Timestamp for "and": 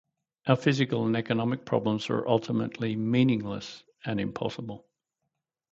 1.05-1.15, 4.03-4.19